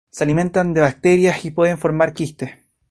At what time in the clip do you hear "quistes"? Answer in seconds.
2.15-2.53